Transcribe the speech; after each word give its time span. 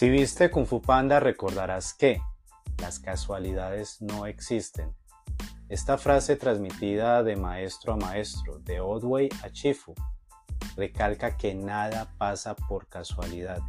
Si 0.00 0.08
viste 0.08 0.50
Kung 0.50 0.64
Fu 0.64 0.80
Panda 0.80 1.20
recordarás 1.20 1.92
que 1.92 2.22
las 2.78 3.00
casualidades 3.00 4.00
no 4.00 4.24
existen. 4.24 4.96
Esta 5.68 5.98
frase 5.98 6.36
transmitida 6.36 7.22
de 7.22 7.36
maestro 7.36 7.92
a 7.92 7.96
maestro, 7.96 8.60
de 8.60 8.80
Odway 8.80 9.28
a 9.42 9.50
Chifu, 9.50 9.94
recalca 10.74 11.36
que 11.36 11.54
nada 11.54 12.14
pasa 12.16 12.56
por 12.56 12.88
casualidad. 12.88 13.60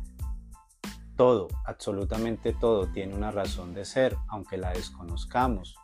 Todo, 1.18 1.50
absolutamente 1.65 2.54
todo, 2.54 2.88
tiene 2.88 3.13
una 3.13 3.32
razón 3.32 3.73
de 3.73 3.84
ser, 3.84 4.16
aunque 4.29 4.55
la 4.55 4.71
desconozcamos. 4.71 5.75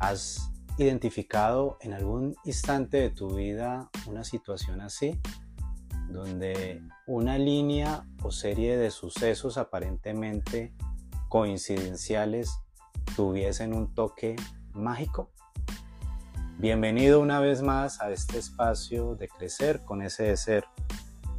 ¿Has 0.00 0.50
identificado 0.76 1.78
en 1.82 1.92
algún 1.92 2.34
instante 2.42 2.96
de 2.96 3.10
tu 3.10 3.36
vida 3.36 3.90
una 4.08 4.24
situación 4.24 4.80
así? 4.80 5.20
Donde 6.08 6.82
una 7.06 7.38
línea 7.38 8.04
o 8.22 8.30
serie 8.30 8.76
de 8.76 8.90
sucesos 8.90 9.58
aparentemente 9.58 10.72
coincidenciales 11.28 12.50
tuviesen 13.14 13.74
un 13.74 13.94
toque 13.94 14.36
mágico? 14.72 15.30
Bienvenido 16.58 17.20
una 17.20 17.40
vez 17.40 17.62
más 17.62 18.00
a 18.00 18.10
este 18.10 18.38
espacio 18.38 19.14
de 19.14 19.28
crecer 19.28 19.84
con 19.84 20.02
ese 20.02 20.36
ser. 20.36 20.64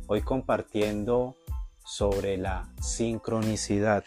Hoy 0.07 0.21
compartiendo 0.21 1.35
sobre 1.83 2.37
la 2.37 2.69
sincronicidad, 2.79 4.03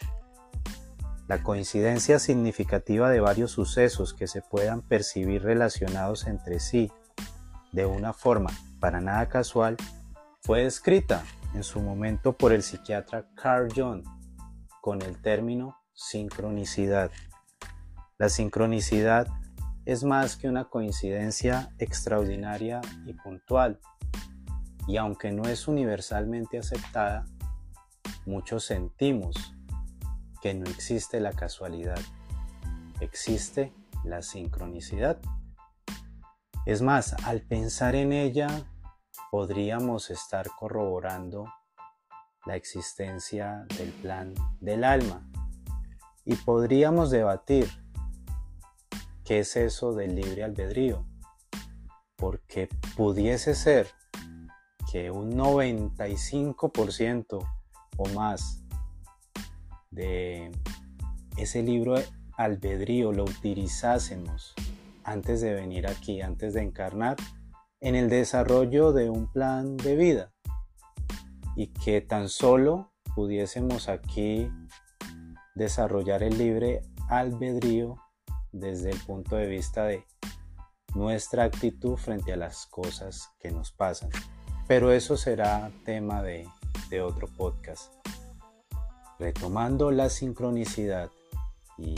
la 1.28 1.42
coincidencia 1.42 2.18
significativa 2.18 3.10
de 3.10 3.20
varios 3.20 3.50
sucesos 3.50 4.14
que 4.14 4.26
se 4.26 4.42
puedan 4.42 4.82
percibir 4.82 5.42
relacionados 5.42 6.26
entre 6.26 6.60
sí 6.60 6.90
de 7.72 7.86
una 7.86 8.12
forma 8.12 8.50
para 8.80 9.00
nada 9.00 9.28
casual, 9.28 9.76
fue 10.44 10.64
descrita 10.64 11.24
en 11.54 11.62
su 11.62 11.80
momento 11.80 12.36
por 12.36 12.52
el 12.52 12.64
psiquiatra 12.64 13.28
Carl 13.36 13.72
Jung 13.72 14.04
con 14.80 15.00
el 15.00 15.22
término 15.22 15.76
sincronicidad. 15.92 17.12
La 18.18 18.28
sincronicidad 18.28 19.28
es 19.84 20.02
más 20.02 20.36
que 20.36 20.48
una 20.48 20.64
coincidencia 20.64 21.72
extraordinaria 21.78 22.80
y 23.06 23.12
puntual, 23.12 23.78
y 24.88 24.96
aunque 24.96 25.30
no 25.30 25.44
es 25.44 25.68
universalmente 25.68 26.58
aceptada, 26.58 27.24
muchos 28.26 28.64
sentimos 28.64 29.54
que 30.40 30.54
no 30.54 30.68
existe 30.68 31.20
la 31.20 31.32
casualidad, 31.32 32.00
existe 32.98 33.72
la 34.02 34.22
sincronicidad. 34.22 35.20
Es 36.66 36.82
más, 36.82 37.14
al 37.24 37.42
pensar 37.42 37.94
en 37.94 38.12
ella, 38.12 38.66
podríamos 39.32 40.10
estar 40.10 40.46
corroborando 40.58 41.46
la 42.44 42.54
existencia 42.54 43.64
del 43.78 43.90
plan 43.92 44.34
del 44.60 44.84
alma 44.84 45.26
y 46.26 46.34
podríamos 46.34 47.10
debatir 47.10 47.66
¿Qué 49.24 49.38
es 49.38 49.56
eso 49.56 49.94
del 49.94 50.16
libre 50.16 50.44
albedrío? 50.44 51.06
Porque 52.16 52.68
pudiese 52.96 53.54
ser 53.54 53.86
que 54.90 55.12
un 55.12 55.38
95% 55.38 57.48
o 57.96 58.08
más 58.10 58.62
de 59.90 60.52
ese 61.36 61.62
libro 61.62 61.94
albedrío 62.36 63.12
lo 63.12 63.24
utilizásemos 63.24 64.54
antes 65.04 65.40
de 65.40 65.54
venir 65.54 65.86
aquí, 65.86 66.20
antes 66.20 66.52
de 66.54 66.62
encarnar, 66.62 67.16
en 67.82 67.96
el 67.96 68.08
desarrollo 68.08 68.92
de 68.92 69.10
un 69.10 69.26
plan 69.26 69.76
de 69.76 69.96
vida 69.96 70.32
y 71.56 71.66
que 71.66 72.00
tan 72.00 72.28
solo 72.28 72.92
pudiésemos 73.16 73.88
aquí 73.88 74.48
desarrollar 75.56 76.22
el 76.22 76.38
libre 76.38 76.82
albedrío 77.08 77.96
desde 78.52 78.90
el 78.90 78.98
punto 79.00 79.34
de 79.34 79.48
vista 79.48 79.84
de 79.84 80.06
nuestra 80.94 81.42
actitud 81.42 81.96
frente 81.96 82.32
a 82.32 82.36
las 82.36 82.66
cosas 82.66 83.30
que 83.40 83.50
nos 83.50 83.72
pasan. 83.72 84.10
Pero 84.68 84.92
eso 84.92 85.16
será 85.16 85.72
tema 85.84 86.22
de, 86.22 86.48
otro 87.02 87.26
podcast. 87.26 87.90
Retomando 89.18 89.90
la 89.90 90.10
sincronicidad 90.10 91.10
y 91.78 91.94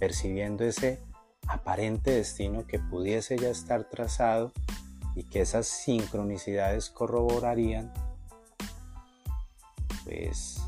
percibiendo 0.00 0.64
ese 0.64 1.00
aparente 1.46 2.10
destino 2.10 2.66
que 2.66 2.80
pudiese 2.80 3.38
ya 3.38 3.50
estar 3.50 3.84
trazado 3.84 4.52
y 5.14 5.24
que 5.24 5.42
esas 5.42 5.66
sincronicidades 5.66 6.90
corroborarían, 6.90 7.92
pues 10.04 10.62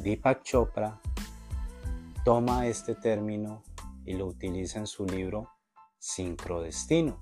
Deepak 0.00 0.42
Chopra 0.42 1.00
toma 2.24 2.66
este 2.66 2.94
término 2.94 3.62
y 4.04 4.14
lo 4.14 4.26
utiliza 4.26 4.78
en 4.78 4.86
su 4.86 5.06
libro 5.06 5.50
Sincrodestino, 5.98 7.18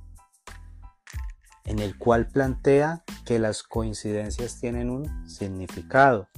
en 1.64 1.78
el 1.78 1.98
cual 1.98 2.28
plantea 2.28 3.04
que 3.24 3.38
las 3.38 3.62
coincidencias 3.62 4.60
tienen 4.60 4.90
un 4.90 5.28
significado 5.28 6.28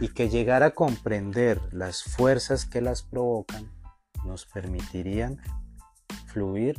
y 0.00 0.08
que 0.08 0.28
llegar 0.28 0.62
a 0.62 0.72
comprender 0.72 1.60
las 1.72 2.02
fuerzas 2.02 2.64
que 2.64 2.80
las 2.80 3.02
provocan 3.02 3.70
nos 4.24 4.46
permitirían 4.46 5.40
fluir 6.26 6.76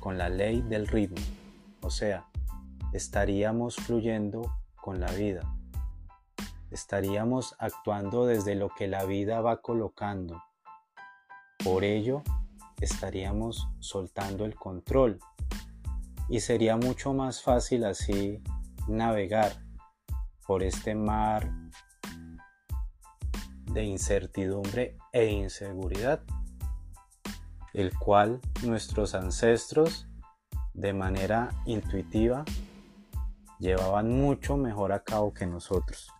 con 0.00 0.16
la 0.16 0.28
ley 0.28 0.62
del 0.62 0.86
ritmo, 0.86 1.20
o 1.82 1.90
sea, 1.90 2.26
estaríamos 2.92 3.76
fluyendo 3.76 4.42
con 4.76 5.00
la 5.00 5.10
vida, 5.12 5.42
estaríamos 6.70 7.54
actuando 7.58 8.26
desde 8.26 8.54
lo 8.54 8.68
que 8.70 8.88
la 8.88 9.04
vida 9.04 9.40
va 9.40 9.60
colocando. 9.60 10.42
Por 11.62 11.84
ello, 11.84 12.22
estaríamos 12.80 13.68
soltando 13.80 14.44
el 14.44 14.54
control. 14.54 15.18
Y 16.28 16.40
sería 16.40 16.76
mucho 16.76 17.12
más 17.12 17.42
fácil 17.42 17.84
así 17.84 18.42
navegar 18.88 19.52
por 20.46 20.62
este 20.62 20.94
mar 20.94 21.50
de 23.66 23.84
incertidumbre 23.84 24.96
e 25.12 25.26
inseguridad, 25.26 26.22
el 27.72 27.96
cual 27.96 28.40
nuestros 28.64 29.14
ancestros 29.14 30.08
de 30.80 30.94
manera 30.94 31.50
intuitiva 31.66 32.44
llevaban 33.58 34.10
mucho 34.10 34.56
mejor 34.56 34.92
a 34.92 35.04
cabo 35.04 35.34
que 35.34 35.46
nosotros. 35.46 36.10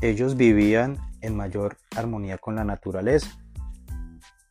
Ellos 0.00 0.36
vivían 0.36 0.98
en 1.20 1.36
mayor 1.36 1.78
armonía 1.96 2.38
con 2.38 2.56
la 2.56 2.64
naturaleza 2.64 3.30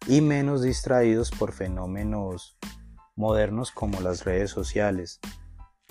y 0.08 0.22
menos 0.22 0.62
distraídos 0.62 1.30
por 1.32 1.52
fenómenos 1.52 2.58
modernos 3.18 3.72
como 3.72 4.00
las 4.00 4.24
redes 4.24 4.50
sociales. 4.50 5.20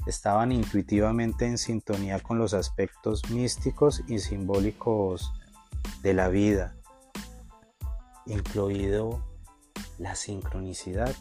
Estaban 0.07 0.53
intuitivamente 0.53 1.45
en 1.45 1.59
sintonía 1.59 2.19
con 2.21 2.39
los 2.39 2.55
aspectos 2.55 3.29
místicos 3.29 4.03
y 4.09 4.21
simbólicos 4.21 5.31
de 6.03 6.15
la 6.15 6.29
vida, 6.29 6.75
incluido 8.25 9.23
la 9.99 10.15
sincronicidad. 10.15 11.15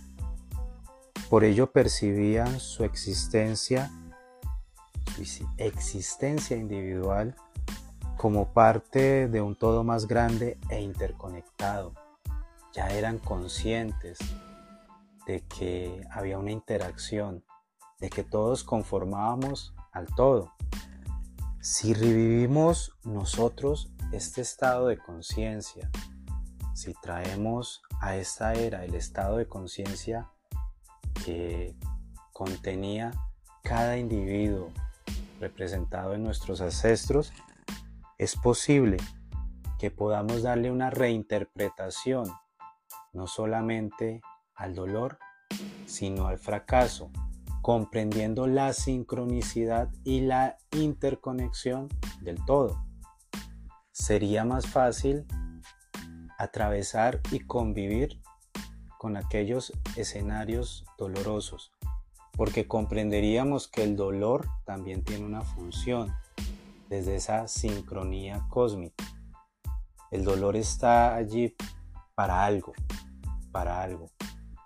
Por 1.30 1.44
ello 1.44 1.72
percibían 1.72 2.60
su 2.60 2.84
existencia, 2.84 3.92
su 5.24 5.48
existencia 5.58 6.58
individual 6.58 7.36
como 8.18 8.52
parte 8.52 9.28
de 9.28 9.40
un 9.40 9.56
todo 9.56 9.84
más 9.84 10.08
grande 10.08 10.58
e 10.70 10.82
interconectado. 10.82 11.94
Ya 12.74 12.88
eran 12.90 13.20
conscientes 13.20 14.18
de 15.28 15.42
que 15.42 16.02
había 16.10 16.40
una 16.40 16.52
interacción, 16.52 17.46
de 18.00 18.10
que 18.10 18.24
todos 18.24 18.64
conformábamos 18.64 19.76
al 19.92 20.08
todo. 20.08 20.52
Si 21.62 21.94
revivimos 21.94 22.98
nosotros 23.04 23.92
este 24.12 24.42
estado 24.42 24.88
de 24.88 24.98
conciencia, 24.98 25.92
si 26.74 26.96
traemos 26.96 27.84
a 28.02 28.16
esta 28.16 28.54
era 28.54 28.84
el 28.84 28.96
estado 28.96 29.38
de 29.38 29.48
conciencia 29.48 30.32
que 31.26 31.76
contenía 32.34 33.12
cada 33.64 33.98
individuo 33.98 34.72
representado 35.40 36.14
en 36.14 36.24
nuestros 36.24 36.62
ancestros, 36.62 37.32
es 38.18 38.36
posible 38.36 38.98
que 39.78 39.92
podamos 39.92 40.44
darle 40.44 40.72
una 40.72 40.90
reinterpretación 40.90 42.30
no 43.14 43.28
solamente 43.28 44.22
al 44.56 44.76
dolor, 44.76 45.18
sino 45.86 46.28
al 46.28 46.38
fracaso, 46.38 47.12
comprendiendo 47.62 48.48
la 48.48 48.74
sincronicidad 48.74 49.90
y 50.04 50.22
la 50.22 50.58
interconexión 50.72 51.88
del 52.22 52.44
todo. 52.46 52.86
Sería 53.92 54.46
más 54.46 54.68
fácil 54.68 55.26
atravesar 56.38 57.22
y 57.32 57.40
convivir 57.40 58.22
con 58.98 59.18
aquellos 59.18 59.74
escenarios 59.96 60.86
dolorosos, 61.00 61.72
porque 62.34 62.68
comprenderíamos 62.68 63.68
que 63.68 63.84
el 63.84 63.96
dolor 63.96 64.48
también 64.66 65.04
tiene 65.04 65.26
una 65.26 65.42
función 65.42 66.14
desde 66.90 67.16
esa 67.16 67.48
sincronía 67.48 68.46
cósmica. 68.50 69.04
El 70.12 70.24
dolor 70.24 70.56
está 70.56 71.16
allí 71.16 71.56
para 72.16 72.46
algo, 72.46 72.74
para 73.52 73.82
algo. 73.82 74.12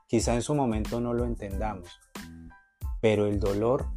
Quizá 0.07 0.33
en 0.33 0.41
su 0.41 0.56
momento 0.56 1.00
no 1.00 1.13
lo 1.13 1.25
entendamos, 1.25 2.00
pero 3.00 3.27
el 3.27 3.39
dolor 3.39 3.88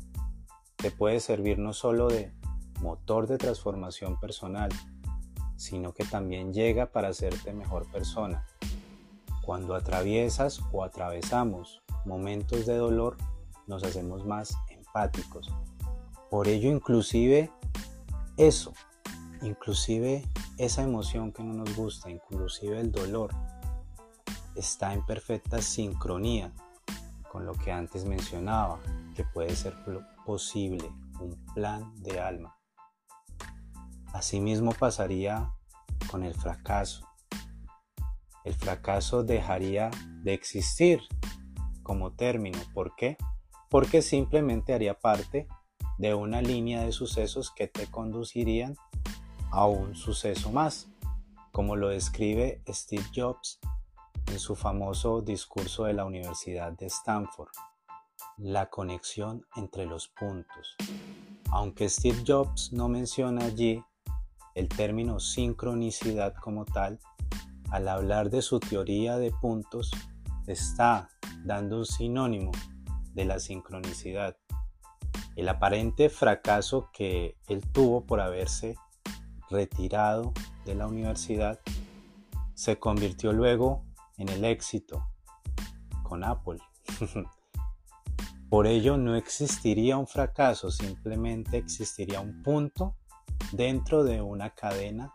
te 0.76 0.90
puede 0.90 1.20
servir 1.20 1.58
no 1.58 1.72
solo 1.72 2.08
de 2.08 2.32
motor 2.80 3.26
de 3.26 3.38
transformación 3.38 4.18
personal, 4.20 4.70
sino 5.56 5.92
que 5.94 6.04
también 6.04 6.52
llega 6.52 6.86
para 6.86 7.08
hacerte 7.08 7.52
mejor 7.52 7.90
persona. 7.90 8.44
Cuando 9.42 9.74
atraviesas 9.74 10.60
o 10.72 10.84
atravesamos 10.84 11.82
momentos 12.06 12.66
de 12.66 12.76
dolor, 12.76 13.16
nos 13.66 13.84
hacemos 13.84 14.24
más 14.24 14.56
empáticos. 14.70 15.52
Por 16.30 16.48
ello, 16.48 16.70
inclusive 16.70 17.50
eso, 18.36 18.72
inclusive 19.42 20.24
esa 20.58 20.82
emoción 20.82 21.32
que 21.32 21.42
no 21.42 21.52
nos 21.52 21.76
gusta, 21.76 22.10
inclusive 22.10 22.80
el 22.80 22.90
dolor, 22.90 23.34
está 24.54 24.94
en 24.94 25.04
perfecta 25.04 25.60
sincronía 25.60 26.52
con 27.30 27.44
lo 27.44 27.52
que 27.52 27.70
antes 27.70 28.04
mencionaba, 28.04 28.80
que 29.14 29.24
puede 29.24 29.54
ser 29.54 29.74
posible, 30.24 30.90
un 31.20 31.36
plan 31.54 31.92
de 32.02 32.20
alma. 32.20 32.56
Asimismo 34.12 34.72
pasaría 34.72 35.52
con 36.10 36.24
el 36.24 36.34
fracaso. 36.34 37.06
El 38.44 38.54
fracaso 38.54 39.22
dejaría 39.22 39.90
de 40.22 40.32
existir 40.32 41.00
como 41.86 42.10
término. 42.10 42.58
¿Por 42.74 42.96
qué? 42.96 43.16
Porque 43.70 44.02
simplemente 44.02 44.74
haría 44.74 44.98
parte 44.98 45.46
de 45.98 46.14
una 46.14 46.42
línea 46.42 46.82
de 46.82 46.90
sucesos 46.90 47.52
que 47.52 47.68
te 47.68 47.86
conducirían 47.86 48.76
a 49.52 49.66
un 49.66 49.94
suceso 49.94 50.50
más, 50.50 50.88
como 51.52 51.76
lo 51.76 51.88
describe 51.88 52.60
Steve 52.68 53.04
Jobs 53.14 53.60
en 54.26 54.40
su 54.40 54.56
famoso 54.56 55.22
discurso 55.22 55.84
de 55.84 55.92
la 55.92 56.04
Universidad 56.04 56.72
de 56.72 56.86
Stanford, 56.86 57.52
la 58.36 58.68
conexión 58.68 59.46
entre 59.54 59.86
los 59.86 60.08
puntos. 60.08 60.74
Aunque 61.52 61.88
Steve 61.88 62.24
Jobs 62.26 62.72
no 62.72 62.88
menciona 62.88 63.44
allí 63.44 63.80
el 64.56 64.68
término 64.68 65.20
sincronicidad 65.20 66.34
como 66.34 66.64
tal, 66.64 66.98
al 67.70 67.86
hablar 67.86 68.28
de 68.30 68.42
su 68.42 68.58
teoría 68.58 69.18
de 69.18 69.30
puntos, 69.30 69.92
está 70.48 71.10
dando 71.46 71.78
un 71.78 71.86
sinónimo 71.86 72.52
de 73.14 73.24
la 73.24 73.38
sincronicidad. 73.38 74.36
El 75.36 75.48
aparente 75.48 76.10
fracaso 76.10 76.90
que 76.92 77.36
él 77.46 77.62
tuvo 77.72 78.04
por 78.04 78.20
haberse 78.20 78.74
retirado 79.48 80.32
de 80.64 80.74
la 80.74 80.86
universidad 80.86 81.60
se 82.54 82.78
convirtió 82.78 83.32
luego 83.32 83.84
en 84.16 84.28
el 84.28 84.44
éxito 84.44 85.06
con 86.02 86.24
Apple. 86.24 86.58
Por 88.48 88.66
ello 88.66 88.96
no 88.96 89.16
existiría 89.16 89.96
un 89.96 90.06
fracaso, 90.06 90.70
simplemente 90.70 91.58
existiría 91.58 92.20
un 92.20 92.42
punto 92.42 92.96
dentro 93.52 94.04
de 94.04 94.22
una 94.22 94.50
cadena 94.50 95.14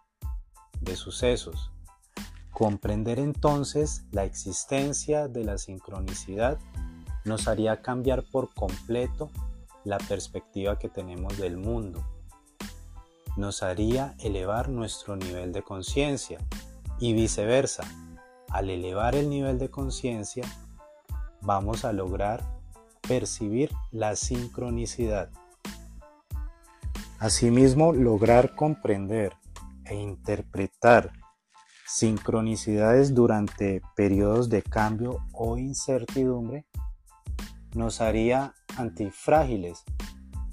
de 0.79 0.95
sucesos. 0.95 1.71
Comprender 2.51 3.19
entonces 3.19 4.03
la 4.11 4.25
existencia 4.25 5.27
de 5.27 5.43
la 5.43 5.57
sincronicidad 5.57 6.59
nos 7.25 7.47
haría 7.47 7.81
cambiar 7.81 8.23
por 8.23 8.53
completo 8.53 9.29
la 9.83 9.97
perspectiva 9.97 10.77
que 10.77 10.89
tenemos 10.89 11.37
del 11.37 11.57
mundo. 11.57 12.03
Nos 13.37 13.63
haría 13.63 14.15
elevar 14.19 14.69
nuestro 14.69 15.15
nivel 15.15 15.53
de 15.53 15.63
conciencia 15.63 16.39
y 16.99 17.13
viceversa. 17.13 17.83
Al 18.49 18.69
elevar 18.69 19.15
el 19.15 19.29
nivel 19.29 19.57
de 19.57 19.69
conciencia, 19.69 20.43
vamos 21.41 21.85
a 21.85 21.93
lograr 21.93 22.43
percibir 23.07 23.71
la 23.91 24.15
sincronicidad. 24.15 25.29
Asimismo, 27.17 27.93
lograr 27.93 28.55
comprender 28.55 29.33
e 29.85 29.95
interpretar 29.95 31.13
sincronicidades 31.93 33.13
durante 33.13 33.81
periodos 33.97 34.49
de 34.49 34.63
cambio 34.63 35.25
o 35.33 35.57
incertidumbre 35.57 36.65
nos 37.75 37.99
haría 37.99 38.53
antifrágiles 38.77 39.83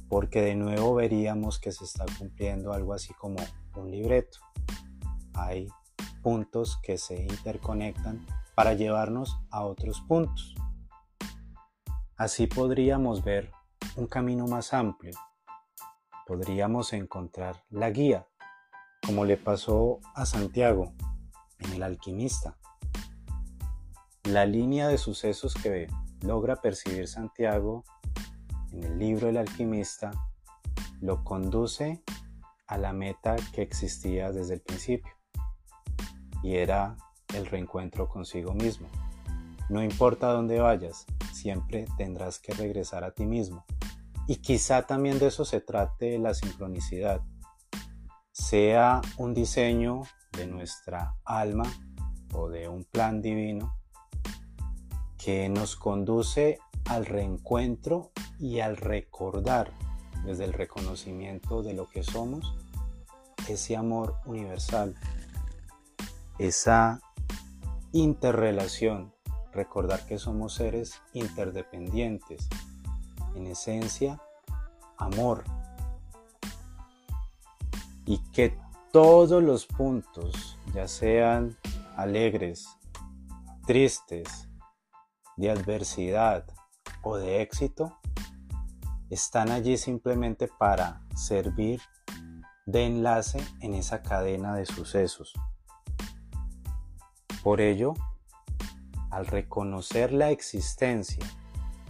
porque 0.08 0.42
de 0.42 0.56
nuevo 0.56 0.96
veríamos 0.96 1.60
que 1.60 1.70
se 1.70 1.84
está 1.84 2.06
cumpliendo 2.18 2.72
algo 2.72 2.92
así 2.92 3.14
como 3.14 3.36
un 3.76 3.88
libreto. 3.88 4.38
Hay 5.34 5.68
puntos 6.22 6.76
que 6.82 6.98
se 6.98 7.22
interconectan 7.22 8.26
para 8.56 8.74
llevarnos 8.74 9.38
a 9.50 9.64
otros 9.64 10.00
puntos. 10.00 10.56
Así 12.16 12.48
podríamos 12.48 13.22
ver 13.22 13.52
un 13.94 14.08
camino 14.08 14.48
más 14.48 14.74
amplio. 14.74 15.14
Podríamos 16.26 16.92
encontrar 16.92 17.62
la 17.70 17.90
guía, 17.90 18.26
como 19.06 19.24
le 19.24 19.36
pasó 19.36 20.00
a 20.16 20.26
Santiago 20.26 20.94
en 21.60 21.72
El 21.72 21.82
alquimista. 21.82 22.56
La 24.24 24.46
línea 24.46 24.88
de 24.88 24.98
sucesos 24.98 25.54
que 25.54 25.88
logra 26.20 26.56
percibir 26.56 27.08
Santiago 27.08 27.84
en 28.72 28.84
el 28.84 28.98
libro 28.98 29.28
El 29.28 29.36
alquimista 29.36 30.10
lo 31.00 31.24
conduce 31.24 32.02
a 32.66 32.78
la 32.78 32.92
meta 32.92 33.36
que 33.52 33.62
existía 33.62 34.30
desde 34.30 34.54
el 34.54 34.60
principio 34.60 35.12
y 36.42 36.56
era 36.56 36.96
el 37.34 37.46
reencuentro 37.46 38.08
consigo 38.08 38.52
mismo. 38.54 38.88
No 39.68 39.82
importa 39.82 40.32
dónde 40.32 40.60
vayas, 40.60 41.06
siempre 41.32 41.86
tendrás 41.96 42.38
que 42.38 42.52
regresar 42.54 43.04
a 43.04 43.12
ti 43.12 43.26
mismo. 43.26 43.64
Y 44.26 44.36
quizá 44.36 44.86
también 44.86 45.18
de 45.18 45.28
eso 45.28 45.44
se 45.44 45.60
trate 45.60 46.18
la 46.18 46.34
sincronicidad. 46.34 47.22
Sea 48.32 49.00
un 49.16 49.34
diseño 49.34 50.02
de 50.38 50.46
nuestra 50.46 51.16
alma 51.24 51.64
o 52.32 52.48
de 52.48 52.68
un 52.68 52.84
plan 52.84 53.20
divino 53.20 53.76
que 55.18 55.48
nos 55.48 55.74
conduce 55.74 56.60
al 56.84 57.06
reencuentro 57.06 58.12
y 58.38 58.60
al 58.60 58.76
recordar 58.76 59.72
desde 60.24 60.44
el 60.44 60.52
reconocimiento 60.52 61.62
de 61.62 61.74
lo 61.74 61.88
que 61.88 62.04
somos 62.04 62.54
ese 63.48 63.76
amor 63.76 64.16
universal, 64.26 64.94
esa 66.38 67.00
interrelación, 67.92 69.12
recordar 69.52 70.06
que 70.06 70.18
somos 70.18 70.54
seres 70.54 71.00
interdependientes, 71.14 72.48
en 73.34 73.46
esencia, 73.46 74.20
amor, 74.98 75.44
y 78.04 78.18
que 78.32 78.56
todos 78.92 79.42
los 79.42 79.66
puntos, 79.66 80.58
ya 80.74 80.88
sean 80.88 81.56
alegres, 81.96 82.66
tristes, 83.66 84.48
de 85.36 85.50
adversidad 85.50 86.44
o 87.02 87.16
de 87.16 87.42
éxito, 87.42 87.98
están 89.10 89.50
allí 89.50 89.76
simplemente 89.76 90.48
para 90.48 91.02
servir 91.14 91.80
de 92.66 92.86
enlace 92.86 93.40
en 93.60 93.74
esa 93.74 94.02
cadena 94.02 94.54
de 94.54 94.66
sucesos. 94.66 95.32
Por 97.42 97.60
ello, 97.60 97.94
al 99.10 99.26
reconocer 99.26 100.12
la 100.12 100.30
existencia 100.30 101.24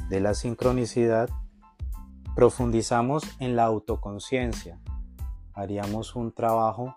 de 0.08 0.20
la 0.20 0.34
sincronicidad, 0.34 1.28
profundizamos 2.36 3.24
en 3.40 3.56
la 3.56 3.64
autoconciencia, 3.64 4.80
haríamos 5.58 6.14
un 6.14 6.32
trabajo 6.32 6.96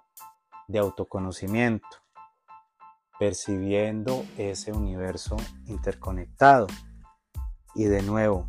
de 0.68 0.78
autoconocimiento, 0.78 1.88
percibiendo 3.18 4.24
ese 4.38 4.72
universo 4.72 5.36
interconectado 5.66 6.68
y 7.74 7.86
de 7.86 8.04
nuevo 8.04 8.48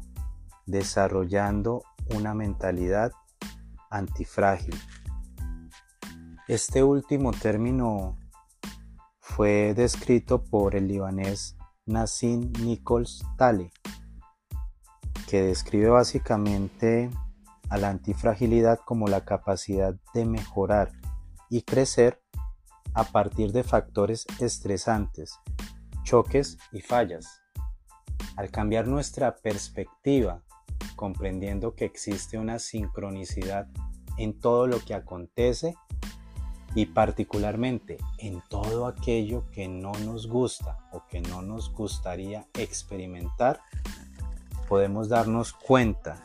desarrollando 0.66 1.83
una 2.14 2.35
mentalidad 2.35 3.12
antifrágil. 3.88 4.78
Este 6.47 6.83
último 6.83 7.33
término 7.33 8.19
fue 9.19 9.73
descrito 9.75 10.45
por 10.45 10.76
el 10.76 10.88
libanés 10.88 11.57
Nassim 11.87 12.52
Nichols 12.61 13.25
Tale, 13.38 13.73
que 15.26 15.42
describe 15.42 15.88
básicamente 15.88 17.09
a 17.73 17.79
la 17.79 17.88
antifragilidad 17.88 18.81
como 18.85 19.09
la 19.09 19.25
capacidad 19.25 19.95
de 20.12 20.26
mejorar 20.26 20.93
y 21.49 21.62
crecer 21.62 22.21
a 22.93 23.05
partir 23.05 23.50
de 23.52 23.64
factores 23.64 24.26
estresantes, 24.41 25.38
choques 26.02 26.59
y 26.71 26.83
fallas. 26.83 27.41
Al 28.37 28.50
cambiar 28.50 28.87
nuestra 28.87 29.37
perspectiva, 29.37 30.43
comprendiendo 30.97 31.75
que 31.75 31.87
existe 31.87 32.37
una 32.37 32.59
sincronicidad 32.59 33.69
en 34.19 34.38
todo 34.38 34.67
lo 34.67 34.79
que 34.81 34.93
acontece 34.93 35.75
y 36.75 36.85
particularmente 36.85 37.97
en 38.19 38.43
todo 38.50 38.87
aquello 38.87 39.50
que 39.50 39.67
no 39.69 39.93
nos 40.05 40.26
gusta 40.26 40.76
o 40.93 41.07
que 41.09 41.23
no 41.23 41.41
nos 41.41 41.73
gustaría 41.73 42.47
experimentar, 42.52 43.62
podemos 44.69 45.09
darnos 45.09 45.55
cuenta 45.55 46.23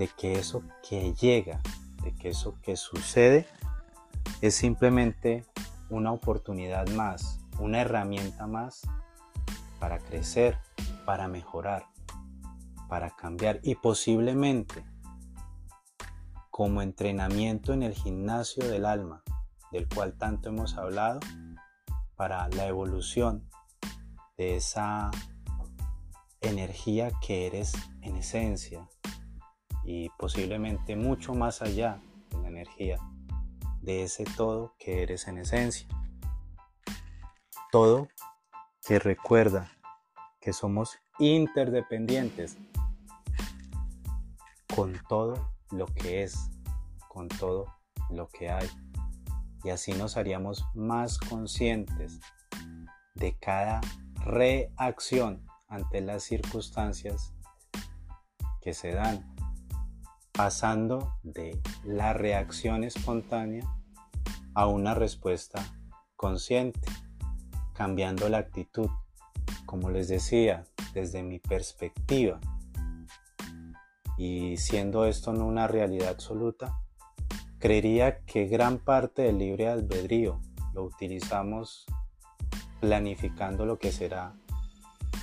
de 0.00 0.08
que 0.08 0.38
eso 0.38 0.62
que 0.82 1.12
llega, 1.12 1.60
de 2.02 2.14
que 2.14 2.30
eso 2.30 2.58
que 2.62 2.74
sucede, 2.74 3.46
es 4.40 4.54
simplemente 4.54 5.44
una 5.90 6.10
oportunidad 6.10 6.88
más, 6.88 7.38
una 7.58 7.82
herramienta 7.82 8.46
más 8.46 8.80
para 9.78 9.98
crecer, 9.98 10.56
para 11.04 11.28
mejorar, 11.28 11.84
para 12.88 13.10
cambiar 13.10 13.60
y 13.62 13.74
posiblemente 13.74 14.86
como 16.48 16.80
entrenamiento 16.80 17.74
en 17.74 17.82
el 17.82 17.92
gimnasio 17.92 18.66
del 18.66 18.86
alma, 18.86 19.22
del 19.70 19.86
cual 19.86 20.14
tanto 20.14 20.48
hemos 20.48 20.78
hablado, 20.78 21.20
para 22.16 22.48
la 22.48 22.66
evolución 22.66 23.50
de 24.38 24.56
esa 24.56 25.10
energía 26.40 27.10
que 27.20 27.46
eres 27.46 27.74
en 28.00 28.16
esencia 28.16 28.88
y 29.84 30.08
posiblemente 30.10 30.96
mucho 30.96 31.34
más 31.34 31.62
allá 31.62 32.00
de 32.30 32.38
la 32.38 32.48
energía 32.48 32.98
de 33.80 34.02
ese 34.02 34.24
todo 34.24 34.74
que 34.78 35.02
eres 35.02 35.26
en 35.28 35.38
esencia. 35.38 35.88
Todo 37.72 38.08
que 38.86 38.98
recuerda 38.98 39.70
que 40.40 40.52
somos 40.52 40.98
interdependientes 41.18 42.56
con 44.74 44.98
todo 45.08 45.52
lo 45.70 45.86
que 45.86 46.22
es, 46.22 46.50
con 47.08 47.28
todo 47.28 47.66
lo 48.10 48.28
que 48.28 48.50
hay. 48.50 48.68
Y 49.62 49.70
así 49.70 49.92
nos 49.92 50.16
haríamos 50.16 50.64
más 50.74 51.18
conscientes 51.18 52.20
de 53.14 53.36
cada 53.38 53.80
reacción 54.24 55.46
ante 55.68 56.00
las 56.00 56.24
circunstancias 56.24 57.34
que 58.60 58.74
se 58.74 58.92
dan, 58.92 59.34
pasando 60.42 61.18
de 61.22 61.60
la 61.84 62.14
reacción 62.14 62.82
espontánea 62.82 63.62
a 64.54 64.66
una 64.68 64.94
respuesta 64.94 65.62
consciente, 66.16 66.80
cambiando 67.74 68.26
la 68.30 68.38
actitud, 68.38 68.88
como 69.66 69.90
les 69.90 70.08
decía, 70.08 70.64
desde 70.94 71.22
mi 71.22 71.40
perspectiva. 71.40 72.40
Y 74.16 74.56
siendo 74.56 75.04
esto 75.04 75.34
no 75.34 75.44
una 75.44 75.66
realidad 75.66 76.08
absoluta, 76.08 76.80
creería 77.58 78.20
que 78.20 78.46
gran 78.46 78.78
parte 78.78 79.20
del 79.20 79.36
libre 79.36 79.68
albedrío 79.68 80.40
lo 80.72 80.84
utilizamos 80.84 81.84
planificando 82.80 83.66
lo 83.66 83.78
que 83.78 83.92
será 83.92 84.32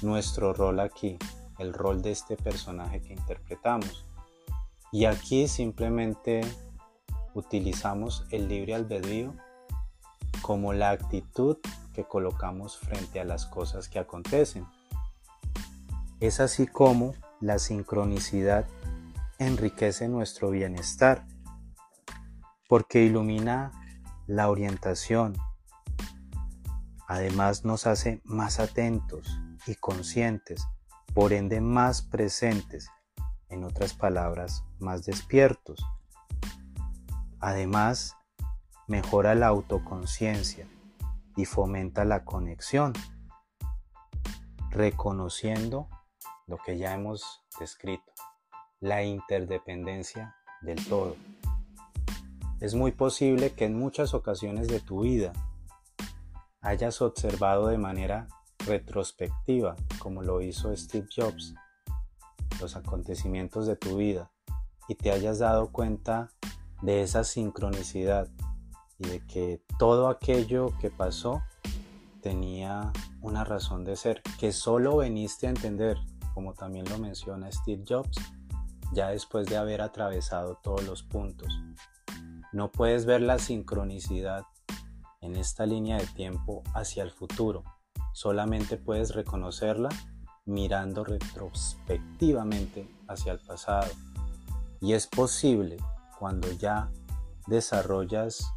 nuestro 0.03 0.53
rol 0.53 0.79
aquí, 0.79 1.17
el 1.57 1.73
rol 1.73 2.03
de 2.03 2.11
este 2.11 2.37
personaje 2.37 3.01
que 3.01 3.13
interpretamos. 3.13 4.06
Y 4.91 5.05
aquí 5.05 5.47
simplemente 5.47 6.41
utilizamos 7.33 8.25
el 8.31 8.47
libre 8.47 8.73
albedrío 8.75 9.35
como 10.41 10.73
la 10.73 10.91
actitud 10.91 11.57
que 11.93 12.05
colocamos 12.05 12.77
frente 12.77 13.19
a 13.19 13.25
las 13.25 13.45
cosas 13.45 13.89
que 13.89 13.99
acontecen. 13.99 14.65
Es 16.19 16.39
así 16.39 16.67
como 16.67 17.13
la 17.41 17.59
sincronicidad 17.59 18.65
enriquece 19.39 20.07
nuestro 20.07 20.49
bienestar, 20.49 21.25
porque 22.67 23.03
ilumina 23.03 23.71
la 24.25 24.49
orientación. 24.49 25.35
Además 27.07 27.65
nos 27.65 27.87
hace 27.87 28.21
más 28.25 28.59
atentos 28.59 29.39
y 29.65 29.75
conscientes, 29.75 30.65
por 31.13 31.33
ende 31.33 31.61
más 31.61 32.01
presentes, 32.01 32.89
en 33.49 33.63
otras 33.63 33.93
palabras, 33.93 34.63
más 34.79 35.05
despiertos. 35.05 35.85
Además, 37.39 38.15
mejora 38.87 39.35
la 39.35 39.47
autoconciencia 39.47 40.67
y 41.35 41.45
fomenta 41.45 42.05
la 42.05 42.25
conexión, 42.25 42.93
reconociendo 44.71 45.87
lo 46.47 46.57
que 46.57 46.77
ya 46.77 46.93
hemos 46.93 47.43
descrito, 47.59 48.11
la 48.79 49.03
interdependencia 49.03 50.35
del 50.61 50.83
todo. 50.87 51.15
Es 52.59 52.73
muy 52.73 52.91
posible 52.91 53.51
que 53.53 53.65
en 53.65 53.77
muchas 53.77 54.13
ocasiones 54.13 54.67
de 54.67 54.79
tu 54.79 55.01
vida 55.01 55.31
hayas 56.61 57.01
observado 57.01 57.67
de 57.67 57.77
manera 57.77 58.27
retrospectiva, 58.65 59.75
como 59.99 60.23
lo 60.23 60.41
hizo 60.41 60.75
Steve 60.75 61.07
Jobs, 61.15 61.53
los 62.59 62.75
acontecimientos 62.75 63.67
de 63.67 63.75
tu 63.75 63.97
vida 63.97 64.31
y 64.87 64.95
te 64.95 65.11
hayas 65.11 65.39
dado 65.39 65.71
cuenta 65.71 66.29
de 66.81 67.01
esa 67.01 67.23
sincronicidad 67.23 68.27
y 68.99 69.07
de 69.07 69.25
que 69.25 69.61
todo 69.77 70.09
aquello 70.09 70.73
que 70.79 70.89
pasó 70.89 71.41
tenía 72.21 72.91
una 73.21 73.43
razón 73.43 73.83
de 73.83 73.95
ser, 73.95 74.21
que 74.39 74.51
solo 74.51 74.97
veniste 74.97 75.47
a 75.47 75.51
entender, 75.51 75.97
como 76.33 76.53
también 76.53 76.85
lo 76.89 76.97
menciona 76.97 77.51
Steve 77.51 77.83
Jobs, 77.87 78.17
ya 78.93 79.09
después 79.09 79.47
de 79.47 79.57
haber 79.57 79.81
atravesado 79.81 80.59
todos 80.63 80.83
los 80.83 81.03
puntos. 81.03 81.47
No 82.53 82.71
puedes 82.71 83.05
ver 83.05 83.21
la 83.21 83.39
sincronicidad 83.39 84.45
en 85.21 85.35
esta 85.35 85.65
línea 85.65 85.97
de 85.97 86.07
tiempo 86.07 86.63
hacia 86.73 87.03
el 87.03 87.11
futuro, 87.11 87.63
solamente 88.13 88.77
puedes 88.77 89.13
reconocerla 89.13 89.89
mirando 90.47 91.03
retrospectivamente 91.03 92.89
hacia 93.07 93.33
el 93.33 93.39
pasado. 93.39 93.91
Y 94.81 94.93
es 94.93 95.05
posible 95.05 95.77
cuando 96.17 96.51
ya 96.51 96.89
desarrollas 97.45 98.53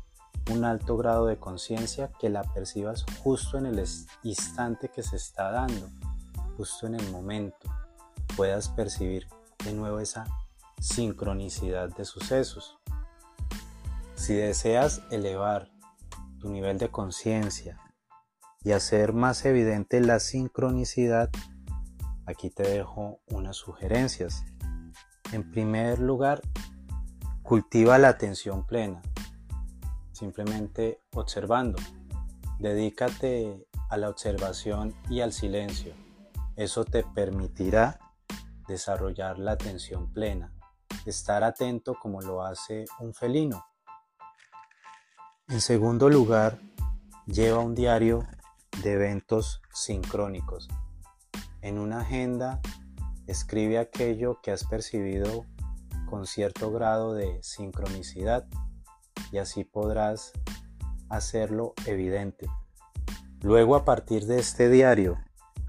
un 0.50 0.64
alto 0.64 0.97
grado 0.97 1.26
de 1.26 1.38
conciencia 1.38 2.11
que 2.18 2.30
la 2.30 2.42
percibas 2.42 3.04
justo 3.23 3.59
en 3.59 3.66
el 3.66 3.85
instante 4.23 4.88
que 4.88 5.02
se 5.02 5.16
está 5.16 5.50
dando, 5.50 5.88
justo 6.56 6.87
en 6.87 6.94
el 6.94 7.11
momento, 7.11 7.68
puedas 8.37 8.68
percibir 8.68 9.28
de 9.64 9.73
nuevo 9.73 10.00
esa 10.00 10.26
sincronicidad 10.80 11.94
de 11.94 12.04
sucesos. 12.04 12.78
Si 14.14 14.35
deseas 14.35 15.02
elevar 15.11 15.70
tu 16.38 16.50
nivel 16.50 16.78
de 16.78 16.88
conciencia 16.88 17.78
y 18.62 18.73
hacer 18.73 19.12
más 19.12 19.44
evidente 19.44 20.00
la 20.00 20.20
sincronicidad, 20.20 21.30
aquí 22.30 22.50
te 22.50 22.62
dejo 22.62 23.20
unas 23.28 23.56
sugerencias. 23.56 24.44
En 25.32 25.50
primer 25.50 25.99
lugar, 25.99 26.40
cultiva 27.42 27.99
la 27.99 28.08
atención 28.08 28.66
plena, 28.66 29.02
simplemente 30.12 31.00
observando. 31.14 31.78
Dedícate 32.58 33.66
a 33.88 33.96
la 33.96 34.08
observación 34.08 34.94
y 35.08 35.20
al 35.20 35.32
silencio. 35.32 35.94
Eso 36.56 36.84
te 36.84 37.02
permitirá 37.02 37.99
desarrollar 38.68 39.38
la 39.38 39.52
atención 39.52 40.12
plena, 40.12 40.52
estar 41.06 41.42
atento 41.42 41.94
como 42.00 42.20
lo 42.20 42.44
hace 42.44 42.84
un 43.00 43.14
felino. 43.14 43.64
En 45.49 45.60
segundo 45.60 46.08
lugar, 46.08 46.60
lleva 47.26 47.58
un 47.58 47.75
diario 47.75 48.26
de 48.82 48.92
eventos 48.92 49.60
sincrónicos. 49.72 50.68
En 51.62 51.78
una 51.78 52.00
agenda 52.00 52.60
escribe 53.26 53.78
aquello 53.78 54.40
que 54.42 54.50
has 54.50 54.64
percibido 54.64 55.44
con 56.08 56.26
cierto 56.26 56.72
grado 56.72 57.14
de 57.14 57.38
sincronicidad 57.42 58.46
y 59.30 59.38
así 59.38 59.64
podrás 59.64 60.32
hacerlo 61.08 61.74
evidente. 61.86 62.48
Luego 63.42 63.76
a 63.76 63.84
partir 63.84 64.26
de 64.26 64.38
este 64.38 64.68
diario, 64.68 65.18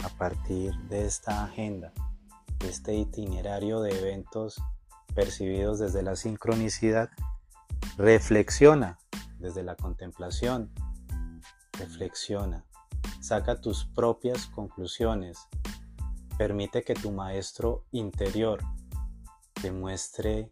a 0.03 0.09
partir 0.09 0.73
de 0.89 1.05
esta 1.05 1.43
agenda, 1.43 1.93
de 2.59 2.69
este 2.69 2.95
itinerario 2.95 3.81
de 3.81 3.97
eventos 3.99 4.61
percibidos 5.13 5.79
desde 5.79 6.03
la 6.03 6.15
sincronicidad, 6.15 7.09
reflexiona 7.97 8.97
desde 9.39 9.63
la 9.63 9.75
contemplación, 9.75 10.71
reflexiona 11.73 12.65
Saca 13.21 13.61
tus 13.61 13.85
propias 13.85 14.47
conclusiones. 14.47 15.47
Permite 16.41 16.81
que 16.83 16.95
tu 16.95 17.11
maestro 17.11 17.85
interior 17.91 18.63
te 19.61 19.71
muestre 19.71 20.51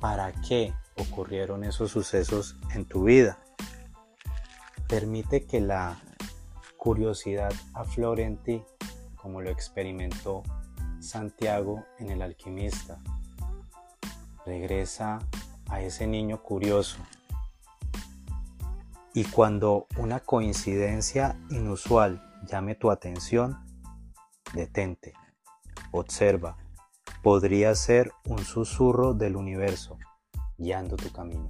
para 0.00 0.32
qué 0.32 0.74
ocurrieron 0.98 1.62
esos 1.62 1.92
sucesos 1.92 2.56
en 2.74 2.84
tu 2.86 3.04
vida. 3.04 3.38
Permite 4.88 5.46
que 5.46 5.60
la 5.60 5.96
curiosidad 6.76 7.52
aflore 7.72 8.24
en 8.24 8.36
ti, 8.38 8.64
como 9.14 9.40
lo 9.40 9.50
experimentó 9.50 10.42
Santiago 10.98 11.84
en 12.00 12.10
el 12.10 12.20
alquimista. 12.20 12.98
Regresa 14.44 15.20
a 15.68 15.82
ese 15.82 16.08
niño 16.08 16.42
curioso. 16.42 16.98
Y 19.14 19.22
cuando 19.26 19.86
una 19.96 20.18
coincidencia 20.18 21.38
inusual 21.48 22.28
llame 22.50 22.74
tu 22.74 22.90
atención, 22.90 23.71
detente, 24.54 25.12
observa, 25.90 26.56
podría 27.22 27.74
ser 27.74 28.12
un 28.24 28.38
susurro 28.38 29.14
del 29.14 29.36
universo 29.36 29.98
guiando 30.58 30.96
tu 30.96 31.10
camino. 31.10 31.48